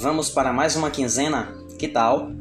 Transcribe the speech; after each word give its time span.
Vamos 0.00 0.30
para 0.30 0.50
mais 0.50 0.76
uma 0.76 0.90
quinzena? 0.90 1.54
Que 1.78 1.86
tal? 1.86 2.32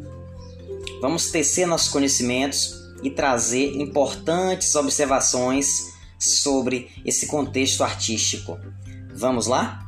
Vamos 1.02 1.30
tecer 1.30 1.68
nossos 1.68 1.90
conhecimentos 1.90 2.74
e 3.04 3.12
trazer 3.12 3.76
importantes 3.82 4.76
observações 4.76 5.94
sobre 6.18 6.90
esse 7.04 7.28
contexto 7.28 7.84
artístico. 7.84 8.58
Vamos 9.14 9.46
lá? 9.46 9.86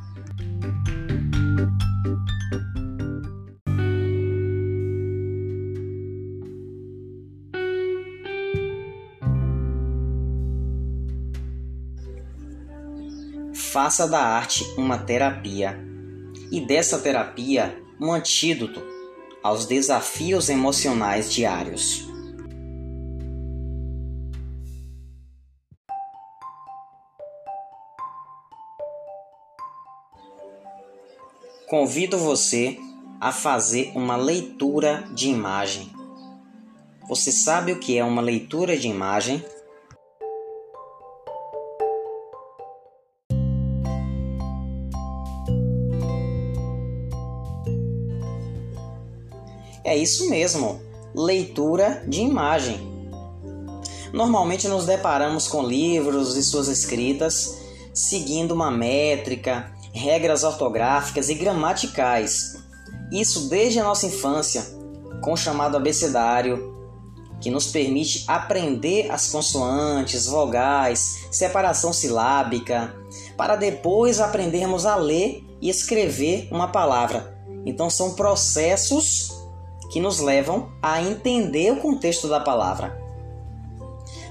Faça 13.53 14.05
da 14.05 14.19
arte 14.19 14.66
uma 14.77 14.97
terapia 14.97 15.91
e 16.51 16.59
dessa 16.59 16.99
terapia 16.99 17.81
um 17.99 18.11
antídoto 18.11 18.81
aos 19.41 19.65
desafios 19.65 20.49
emocionais 20.49 21.31
diários. 21.31 22.11
Convido 31.67 32.17
você 32.17 32.77
a 33.19 33.31
fazer 33.31 33.93
uma 33.95 34.17
leitura 34.17 35.07
de 35.13 35.29
imagem. 35.29 35.89
Você 37.07 37.31
sabe 37.31 37.71
o 37.71 37.79
que 37.79 37.97
é 37.97 38.03
uma 38.03 38.21
leitura 38.21 38.77
de 38.77 38.89
imagem? 38.89 39.41
É 49.92 49.97
isso 49.97 50.30
mesmo, 50.30 50.80
leitura 51.14 52.02
de 52.08 52.22
imagem. 52.22 52.80
Normalmente 54.14 54.66
nos 54.70 54.86
deparamos 54.86 55.50
com 55.50 55.61
livros 55.61 56.38
e 56.38 56.44
suas 56.44 56.70
escritas 56.70 57.58
seguindo 57.94 58.53
uma 58.53 58.72
métrica, 58.72 59.70
regras 59.92 60.45
ortográficas 60.45 61.28
e 61.28 61.33
gramaticais. 61.33 62.64
Isso 63.11 63.50
desde 63.50 63.81
a 63.81 63.83
nossa 63.83 64.06
infância, 64.06 64.66
com 65.22 65.33
o 65.33 65.38
chamado 65.38 65.75
abecedário, 65.75 66.73
que 67.42 67.52
nos 67.52 67.67
permite 67.67 68.23
aprender 68.30 69.11
as 69.11 69.30
consoantes, 69.30 70.26
vogais, 70.26 71.26
separação 71.30 71.92
silábica, 71.92 72.95
para 73.36 73.58
depois 73.58 74.22
aprendermos 74.22 74.86
a 74.86 74.95
ler 74.95 75.44
e 75.59 75.70
escrever 75.70 76.48
uma 76.50 76.70
palavra. 76.70 77.38
Então 77.66 77.89
são 77.89 78.14
processos 78.14 79.41
que 79.92 80.00
nos 80.00 80.20
levam 80.20 80.72
a 80.81 81.02
entender 81.02 81.72
o 81.72 81.81
contexto 81.81 82.28
da 82.28 82.39
palavra. 82.39 82.97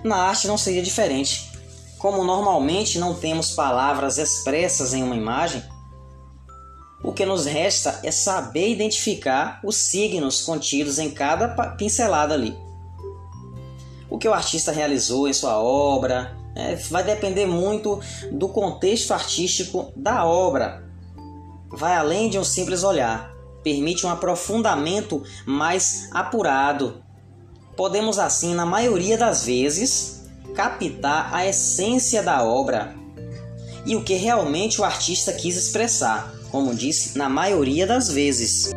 Na 0.02 0.16
arte 0.16 0.48
não 0.48 0.56
seria 0.56 0.82
diferente. 0.82 1.52
Como 1.98 2.24
normalmente 2.24 2.98
não 2.98 3.14
temos 3.14 3.52
palavras 3.52 4.16
expressas 4.16 4.94
em 4.94 5.02
uma 5.02 5.14
imagem, 5.14 5.62
o 7.04 7.12
que 7.12 7.26
nos 7.26 7.44
resta 7.44 8.00
é 8.02 8.10
saber 8.10 8.70
identificar 8.70 9.60
os 9.62 9.76
signos 9.76 10.42
contidos 10.42 10.98
em 10.98 11.10
cada 11.10 11.48
pincelada 11.76 12.32
ali. 12.32 12.56
O 14.08 14.18
que 14.18 14.28
o 14.28 14.32
artista 14.32 14.72
realizou 14.72 15.28
em 15.28 15.32
sua 15.32 15.62
obra 15.62 16.36
é, 16.56 16.74
vai 16.74 17.04
depender 17.04 17.46
muito 17.46 18.00
do 18.32 18.48
contexto 18.48 19.12
artístico 19.12 19.92
da 19.94 20.24
obra. 20.24 20.84
Vai 21.68 21.94
além 21.94 22.30
de 22.30 22.38
um 22.38 22.44
simples 22.44 22.82
olhar 22.82 23.39
permite 23.62 24.06
um 24.06 24.10
aprofundamento 24.10 25.22
mais 25.46 26.08
apurado. 26.12 27.02
Podemos, 27.76 28.18
assim, 28.18 28.54
na 28.54 28.66
maioria 28.66 29.16
das 29.16 29.44
vezes, 29.44 30.28
captar 30.54 31.34
a 31.34 31.46
essência 31.46 32.22
da 32.22 32.42
obra 32.42 32.94
e 33.86 33.96
o 33.96 34.04
que 34.04 34.14
realmente 34.14 34.80
o 34.80 34.84
artista 34.84 35.32
quis 35.32 35.56
expressar, 35.56 36.32
como 36.50 36.74
disse, 36.74 37.16
na 37.16 37.28
maioria 37.28 37.86
das 37.86 38.10
vezes. 38.10 38.70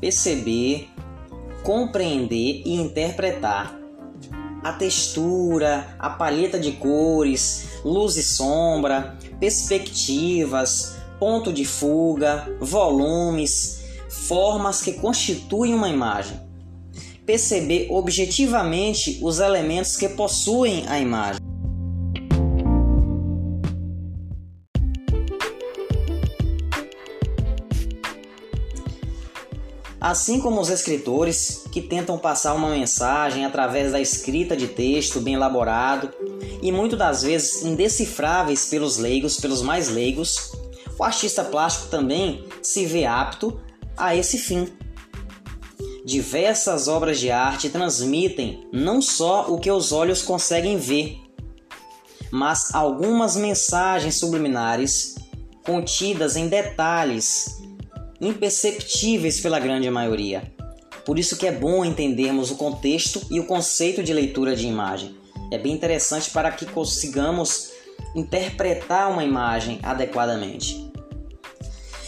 Perceber 0.00 0.93
compreender 1.64 2.62
e 2.64 2.74
interpretar. 2.74 3.80
A 4.62 4.72
textura, 4.72 5.96
a 5.98 6.10
palheta 6.10 6.60
de 6.60 6.72
cores, 6.72 7.80
luz 7.84 8.16
e 8.16 8.22
sombra, 8.22 9.18
perspectivas, 9.40 10.96
ponto 11.18 11.52
de 11.52 11.64
fuga, 11.64 12.56
volumes, 12.60 13.82
formas 14.08 14.80
que 14.80 14.92
constituem 14.92 15.74
uma 15.74 15.88
imagem. 15.88 16.38
Perceber 17.26 17.88
objetivamente 17.90 19.18
os 19.22 19.40
elementos 19.40 19.96
que 19.96 20.08
possuem 20.08 20.84
a 20.86 20.98
imagem. 21.00 21.40
Assim 30.04 30.38
como 30.38 30.60
os 30.60 30.68
escritores 30.68 31.64
que 31.72 31.80
tentam 31.80 32.18
passar 32.18 32.52
uma 32.52 32.68
mensagem 32.68 33.46
através 33.46 33.90
da 33.90 33.98
escrita 33.98 34.54
de 34.54 34.68
texto 34.68 35.18
bem 35.18 35.32
elaborado 35.32 36.12
e 36.60 36.70
muitas 36.70 36.98
das 36.98 37.22
vezes 37.22 37.62
indecifráveis 37.62 38.66
pelos 38.66 38.98
leigos, 38.98 39.40
pelos 39.40 39.62
mais 39.62 39.88
leigos, 39.88 40.52
o 40.98 41.02
artista 41.02 41.42
plástico 41.42 41.88
também 41.88 42.44
se 42.60 42.84
vê 42.84 43.06
apto 43.06 43.58
a 43.96 44.14
esse 44.14 44.36
fim. 44.36 44.68
Diversas 46.04 46.86
obras 46.86 47.18
de 47.18 47.30
arte 47.30 47.70
transmitem 47.70 48.68
não 48.70 49.00
só 49.00 49.46
o 49.48 49.58
que 49.58 49.70
os 49.70 49.90
olhos 49.90 50.20
conseguem 50.20 50.76
ver, 50.76 51.16
mas 52.30 52.74
algumas 52.74 53.36
mensagens 53.36 54.16
subliminares 54.16 55.14
contidas 55.64 56.36
em 56.36 56.46
detalhes 56.46 57.64
imperceptíveis 58.24 59.40
pela 59.40 59.60
grande 59.60 59.88
maioria. 59.90 60.52
Por 61.04 61.18
isso 61.18 61.36
que 61.36 61.46
é 61.46 61.52
bom 61.52 61.84
entendermos 61.84 62.50
o 62.50 62.56
contexto 62.56 63.20
e 63.30 63.38
o 63.38 63.46
conceito 63.46 64.02
de 64.02 64.12
leitura 64.12 64.56
de 64.56 64.66
imagem. 64.66 65.16
É 65.50 65.58
bem 65.58 65.72
interessante 65.72 66.30
para 66.30 66.50
que 66.50 66.64
consigamos 66.64 67.70
interpretar 68.14 69.10
uma 69.10 69.22
imagem 69.22 69.78
adequadamente. 69.82 70.90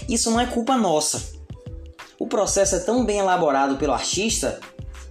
Isso 0.09 0.31
não 0.31 0.41
é 0.41 0.47
culpa 0.47 0.77
nossa. 0.77 1.35
O 2.19 2.27
processo 2.27 2.77
é 2.77 2.79
tão 2.79 3.05
bem 3.05 3.19
elaborado 3.19 3.77
pelo 3.77 3.93
artista 3.93 4.61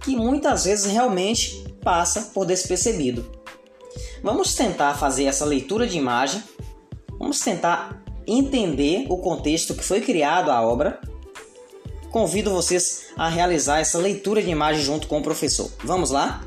que 0.02 0.16
muitas 0.16 0.64
vezes 0.64 0.90
realmente 0.90 1.64
passa 1.82 2.30
por 2.34 2.44
despercebido. 2.44 3.30
Vamos 4.22 4.54
tentar 4.54 4.94
fazer 4.94 5.24
essa 5.24 5.44
leitura 5.44 5.86
de 5.86 5.96
imagem, 5.96 6.42
vamos 7.18 7.38
tentar 7.40 8.02
entender 8.26 9.06
o 9.08 9.18
contexto 9.18 9.74
que 9.74 9.84
foi 9.84 10.00
criado 10.00 10.50
a 10.50 10.60
obra, 10.60 11.00
convido 12.10 12.50
vocês 12.50 13.06
a 13.16 13.28
realizar 13.28 13.78
essa 13.78 13.98
leitura 13.98 14.42
de 14.42 14.50
imagem 14.50 14.82
junto 14.82 15.06
com 15.06 15.18
o 15.18 15.22
professor. 15.22 15.70
Vamos 15.84 16.10
lá? 16.10 16.44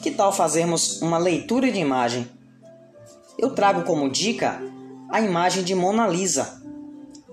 Que 0.00 0.10
tal 0.10 0.32
fazermos 0.32 1.02
uma 1.02 1.18
leitura 1.18 1.70
de 1.70 1.78
imagem? 1.78 2.28
Eu 3.38 3.50
trago 3.50 3.82
como 3.82 4.08
dica 4.08 4.62
a 5.10 5.20
imagem 5.20 5.64
de 5.64 5.74
Mona 5.74 6.06
Lisa, 6.06 6.62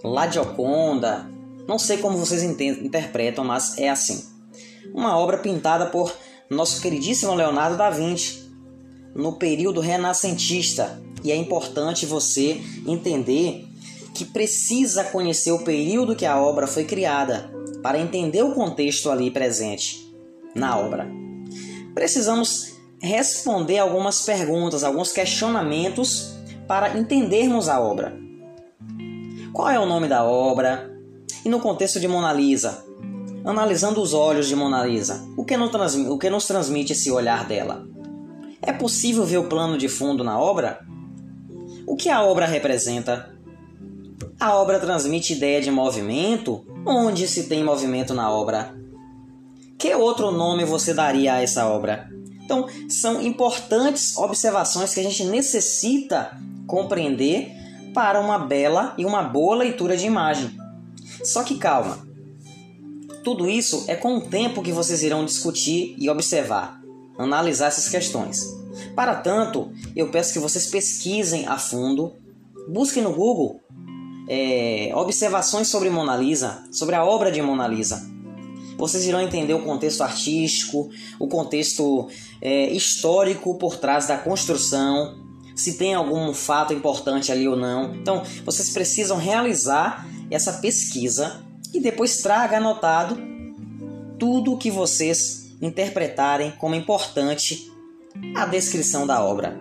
La 0.04 0.28
Gioconda, 0.28 1.30
não 1.72 1.80
sei 1.80 2.00
como 2.00 2.18
vocês 2.18 2.44
interpretam, 2.44 3.46
mas 3.46 3.78
é 3.78 3.88
assim. 3.88 4.26
Uma 4.94 5.18
obra 5.18 5.38
pintada 5.38 5.86
por 5.86 6.14
nosso 6.50 6.82
queridíssimo 6.82 7.34
Leonardo 7.34 7.78
da 7.78 7.90
Vinci 7.90 8.52
no 9.16 9.38
período 9.38 9.80
renascentista. 9.80 11.02
E 11.24 11.32
é 11.32 11.36
importante 11.38 12.06
você 12.06 12.60
entender 12.86 13.66
que 14.14 14.26
precisa 14.26 15.06
conhecer 15.06 15.54
o 15.54 15.64
período 15.64 16.14
que 16.14 16.26
a 16.26 16.42
obra 16.42 16.68
foi 16.68 16.84
criada 16.84 17.50
para 17.82 17.98
entender 17.98 18.44
o 18.44 18.54
contexto 18.54 19.10
ali 19.10 19.32
presente 19.32 20.14
na 20.54 20.78
obra. 20.78 21.10
Precisamos 21.94 22.74
responder 23.02 23.78
algumas 23.78 24.26
perguntas, 24.26 24.84
alguns 24.84 25.14
questionamentos 25.14 26.34
para 26.68 26.98
entendermos 26.98 27.70
a 27.70 27.80
obra. 27.80 28.14
Qual 29.54 29.70
é 29.70 29.80
o 29.80 29.86
nome 29.86 30.10
da 30.10 30.26
obra? 30.26 30.91
E 31.44 31.50
no 31.50 31.60
contexto 31.60 32.00
de 32.00 32.08
Mona 32.08 32.32
Lisa, 32.32 32.86
analisando 33.44 34.02
os 34.02 34.14
olhos 34.14 34.48
de 34.48 34.56
Mona 34.56 34.86
Lisa, 34.86 35.28
o 35.36 35.44
que, 35.44 35.58
nos 35.58 35.96
o 35.96 36.18
que 36.18 36.30
nos 36.30 36.46
transmite 36.46 36.94
esse 36.94 37.12
olhar 37.12 37.48
dela? 37.48 37.88
É 38.62 38.72
possível 38.72 39.26
ver 39.26 39.38
o 39.38 39.50
plano 39.50 39.78
de 39.78 39.90
fundo 39.90 40.24
na 40.24 40.40
obra? 40.40 40.80
O 41.88 41.96
que 41.96 42.10
a 42.10 42.22
obra 42.24 42.46
representa? 42.46 43.36
A 44.40 44.56
obra 44.56 44.80
transmite 44.80 45.34
ideia 45.34 45.62
de 45.62 45.72
movimento? 45.72 46.64
Onde 46.86 47.28
se 47.28 47.48
tem 47.48 47.64
movimento 47.64 48.14
na 48.14 48.32
obra? 48.32 48.76
Que 49.80 49.96
outro 49.96 50.30
nome 50.30 50.64
você 50.64 50.94
daria 50.94 51.34
a 51.34 51.42
essa 51.42 51.68
obra? 51.68 52.08
Então, 52.44 52.68
são 52.88 53.22
importantes 53.22 54.16
observações 54.18 54.94
que 54.94 55.00
a 55.00 55.04
gente 55.04 55.24
necessita 55.24 56.38
compreender 56.68 57.52
para 57.94 58.20
uma 58.20 58.38
bela 58.38 58.94
e 58.98 59.06
uma 59.06 59.24
boa 59.24 59.56
leitura 59.56 59.98
de 59.98 60.06
imagem. 60.06 60.61
Só 61.24 61.44
que 61.44 61.58
calma. 61.58 62.08
Tudo 63.24 63.50
isso 63.50 63.86
é 63.88 63.96
com 63.96 64.18
o 64.18 64.22
tempo 64.22 64.62
que 64.62 64.72
vocês 64.72 65.04
irão 65.04 65.26
discutir 65.26 65.96
e 65.98 66.10
observar, 66.10 66.82
analisar 67.18 67.68
essas 67.68 67.88
questões. 67.88 68.46
Para 68.96 69.16
tanto, 69.16 69.72
eu 69.96 70.10
peço 70.10 70.34
que 70.34 70.40
vocês 70.40 70.68
pesquisem 70.68 71.48
a 71.48 71.58
fundo, 71.58 72.14
busquem 72.68 73.04
no 73.04 73.14
Google 73.14 73.62
é, 74.28 74.92
observações 74.96 75.68
sobre 75.68 75.90
Mona 75.90 76.16
Lisa, 76.16 76.64
sobre 76.72 76.96
a 76.96 77.04
obra 77.04 77.32
de 77.32 77.42
Mona 77.42 77.68
Lisa. 77.68 78.10
Vocês 78.78 79.06
irão 79.06 79.22
entender 79.22 79.54
o 79.54 79.62
contexto 79.62 80.02
artístico, 80.02 80.90
o 81.20 81.28
contexto 81.28 82.08
é, 82.42 82.72
histórico 82.72 83.56
por 83.56 83.78
trás 83.78 84.08
da 84.08 84.18
construção, 84.18 85.20
se 85.56 85.78
tem 85.78 85.94
algum 85.94 86.34
fato 86.34 86.74
importante 86.74 87.32
ali 87.32 87.48
ou 87.48 87.56
não. 87.56 87.94
Então, 87.94 88.24
vocês 88.46 88.70
precisam 88.72 89.18
realizar 89.18 90.08
essa 90.32 90.54
pesquisa 90.54 91.44
e 91.74 91.80
depois 91.80 92.18
traga 92.18 92.58
anotado 92.58 93.18
tudo 94.18 94.54
o 94.54 94.58
que 94.58 94.72
vocês 94.72 95.52
interpretarem 95.62 96.52
como 96.52 96.76
importante 96.76 97.72
a 98.36 98.46
descrição 98.46 99.06
da 99.06 99.24
obra. 99.24 99.58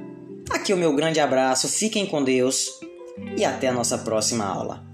Aqui 0.51 0.73
o 0.73 0.77
meu 0.77 0.95
grande 0.95 1.21
abraço, 1.21 1.69
fiquem 1.69 2.07
com 2.07 2.23
Deus 2.23 2.69
e 3.37 3.45
até 3.45 3.69
a 3.69 3.73
nossa 3.73 3.99
próxima 3.99 4.45
aula. 4.45 4.90